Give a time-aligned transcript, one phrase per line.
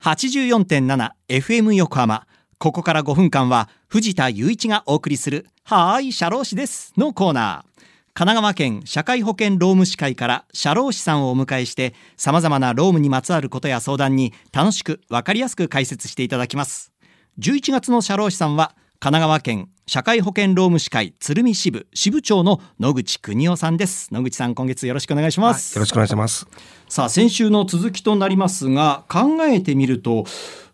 [0.00, 2.26] 84.7FM 横浜。
[2.58, 7.82] ここから5分間は藤田雄一がお送りする「はーい社労士です」のコーナー。
[8.14, 16.92] 神奈川県社会保険労務士会から社労士さんをお迎えしてさまざまな労務にまつわることや相談に楽しく分かりやすく解説していただきます。
[17.38, 26.46] 11月の社労士さんは神奈川県社会保険労務士会鶴見支部支部長の野口邦夫さんです野口さん今月よろしくお願いします、よろしくお願いします。
[26.86, 30.26] さあ先週の続きとなりますが考えてみると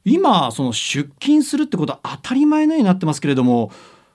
[0.04, 3.70] 今その出勤するってことは当たり前のようになってますけれども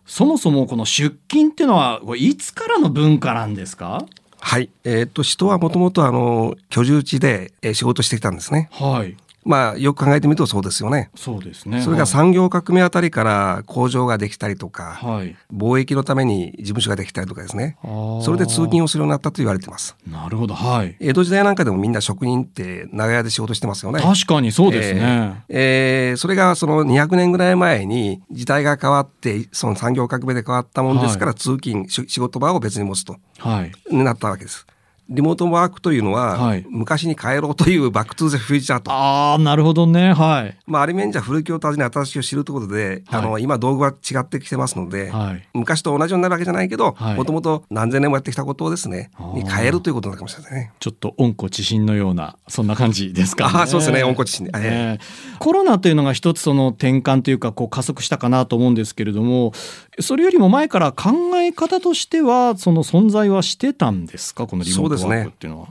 [0.05, 4.05] そもそもこの出勤っていうのはいつからの文化なんですか？
[4.41, 4.69] はい。
[4.83, 8.69] えっ、と、人はもともとあの、居住地でえー仕事してきたんですね。
[8.73, 11.09] はいまあ、よく考えてみるとそうですよね。
[11.15, 17.77] そうですねそれが産業革命あたりから工場ができたりとか、はい貿易のために事務所ができたりとかですね。
[18.23, 19.95] それで通勤をするようになったと言われています。
[20.07, 23.99] なるほどはい江戸時代なんかでもみんな職人って長屋で仕事してますよね。
[24.01, 34.65] 確かにそうですね、えーえーそれがその200年ぐらい前に時代が変わってその産業革命で変わったもんですから、通勤し仕事場を別に持つとはいなったわけです。
[35.09, 36.65] リモートワークというのは、はい。
[36.69, 38.91] 昔に帰ろうというバックトゥーザフューチャーと。
[38.91, 40.13] ああなるほどね。
[40.13, 40.57] はい。
[40.65, 43.19] まあ、ある面じゃ古きを訪ね新しきを知るということで、はい。
[43.19, 45.47] あの今道具は違ってきてますので、はい。
[45.53, 47.15] 昔と同じようになるわけじゃないけどはい。
[47.15, 49.11] もともと何千年もやってきたことをですね。
[49.33, 50.71] に変えるということなのかもしれないね。
[50.79, 53.51] ちょっと温故知新のようなそんな感じですかね。
[53.53, 54.03] あーそうですね。
[54.03, 54.47] 温故知新。
[54.47, 54.59] ええ。
[54.59, 54.99] ね。
[55.39, 59.51] コロナというのが一つその転換というかこう加速したかなと思うんですけれども
[59.99, 64.47] それよりも前から考え方としてはその存在はしてたんですか？
[64.47, 65.67] このリモートワークっていうのは。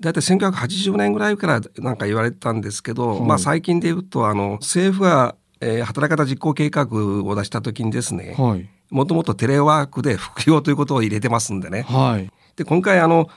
[0.00, 6.86] 大体1980年ぐらいからなんか言われてたんですけど、はいまあ最近で言うとあの政府が、えー働き方実行計画
[7.24, 8.68] を出した時にですねはい。
[8.90, 11.82] もともとテレワークで副業ということを入れてますんでね。
[11.82, 12.30] はい。
[12.56, 13.28] で今回あの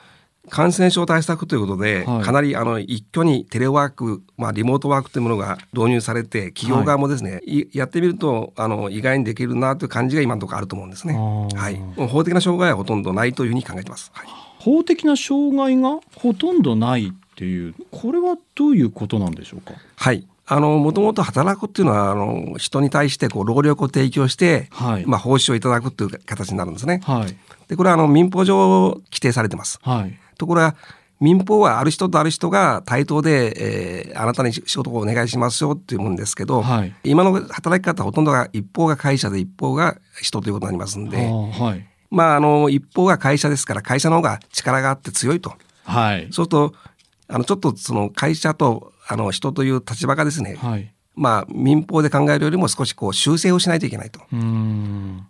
[0.48, 2.22] 感染症対策ということで、はい。
[2.22, 7.66] かなりあの一挙にテレワーク、まあ、リモートワークというものが導入されて企業側もですね、い。
[7.72, 11.14] やってみるとあの意外にできるなという感じが今のところあると思うんですね。
[11.14, 14.10] はい、法的な障害はほとんどないというふうに考えてます。
[14.14, 19.72] はい法的な障害がほとんどないっていうこれはどういうことなんでしょうか？
[19.96, 20.26] はい。
[20.52, 27.00] あの、もともと働くっていうのは、あの、人に対してこう、労力を提供して、はいまあ、報酬をいただくっていう形になるんですね。
[27.04, 27.36] はい
[27.68, 29.78] で、これはあの、民法上規定されてます。
[29.82, 30.74] はいところが、
[31.20, 45.54] 民法はある人とある人が対等で、えーあなたに仕事をお願いしますよっていうもんですけど、はい今の働き方ほとんどが一方が会社で一方が人ということになりますんで、はいまあ、あの、一方が会社ですから、会社の方が力があって強いと。
[45.84, 46.74] はいそうすると、
[47.28, 50.92] あの、ちょっとその会社と、あの、人という立場がですね、はい。
[51.22, 54.20] まあ、民法で考えるよりも少しこう修正をしないといけないと。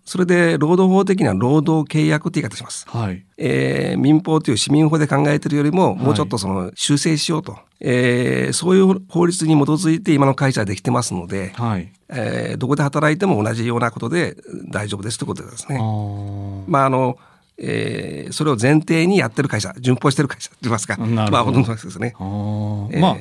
[0.05, 2.87] それで、労働法的には労働契約という言い方します。
[2.89, 7.59] はいえー民法という市民法で考えているよりも、もうちょっとその修正しようと。
[7.81, 11.91] えーそういう法律に基づいて今の会社はできてますので、はい。
[12.09, 14.37] えーどこで働いても同じようなことで
[14.71, 15.78] 大丈夫ですということですあね。
[15.81, 17.19] ーまあ、あの、
[17.59, 20.97] えーそれを前提にやってる会社、順法してる会社と言いますか。
[20.99, 22.15] まあ、ほとんどですね。
[22.17, 23.17] あーえーまあ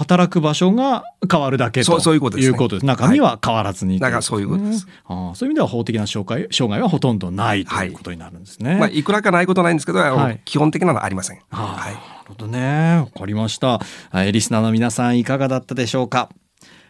[0.00, 4.86] 働く場所が変わるだけということです中身は変わらずに、そういうことです。
[5.04, 8.76] あーそういう意味では法的な障害障害はほとんどないとはいいうことになるんですね。
[8.76, 11.40] まあ、いくらかないことはないんですけど、はい基本的なのはありません。
[11.50, 11.92] はい。
[11.94, 12.96] なるほどね。
[12.96, 13.78] わかりました。
[14.10, 16.30] はいリスナーの皆さんいかがだったでしょうか？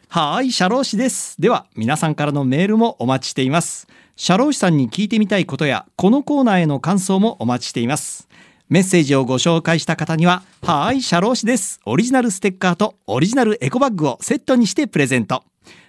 [0.09, 1.41] はい、社労士です。
[1.41, 3.87] では、皆さんからのメールもお待ちしています。
[4.16, 8.28] 社労士さんに聞いてみたいことや、このコーナーへの感想もお待ちしています。
[8.70, 11.81] メッセージをご紹介した方には、はい、社労士です。
[11.86, 15.42] オリジナルステッカーとオリジナルエコバッグをセットにしてプレゼント。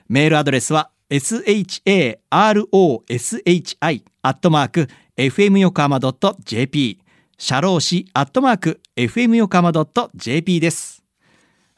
[0.09, 2.11] メールアドレスは sharoshi
[4.23, 6.99] アットマーク fm 横浜 .jp
[7.37, 9.71] 社労士アットマーク fm 横浜
[10.15, 11.00] .jp です。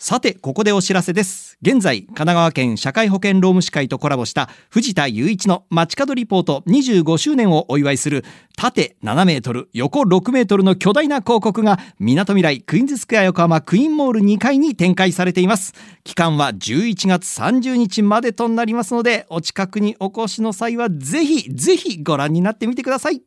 [0.05, 1.57] さて、ここでお知らせです。
[1.61, 8.25] 現在、神奈川県社会保険労務士会とコラボした藤田雄一の街角リポート25周年をお祝いする
[8.57, 15.73] 縦7メートル、横6メートルの巨大な広告が港未来クイーンズスクエア横浜クイーンモール2階に展開されています。
[16.03, 23.21] 期間は11月30日までとなりますので、お近くにお越しの際はぜひぜひご覧になってみてください。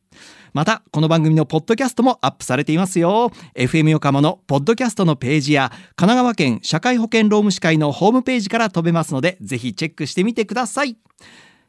[0.56, 3.30] またこの番組のポッドキャストもアップされていますよ。
[3.54, 10.96] FM 横浜のポッドキャストのページや神奈川県社会保険労務士会のホームページから飛べますのでぜひチェックしてみてください。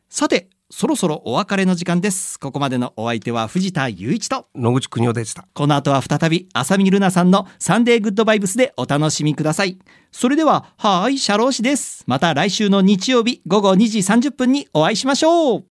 [0.08, 2.40] さてそろそろお別れの時間です。
[2.40, 5.46] ここまでのお相手は藤田雄一と野口邦夫でした。
[5.54, 9.80] この後は再び浅見ルナさんのサンデーグッドバイブスでお楽しみください。
[10.14, 12.06] それでははーい社労士です。
[12.08, 15.66] また来週の日曜日午後2時30分にお会いしましょう